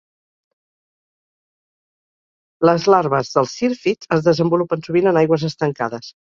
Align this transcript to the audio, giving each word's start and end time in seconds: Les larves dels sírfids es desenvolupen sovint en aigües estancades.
Les 2.69 2.87
larves 2.93 3.29
dels 3.37 3.53
sírfids 3.59 4.11
es 4.17 4.25
desenvolupen 4.29 4.87
sovint 4.89 5.13
en 5.13 5.21
aigües 5.23 5.47
estancades. 5.53 6.11